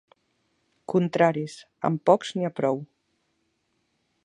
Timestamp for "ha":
2.49-2.53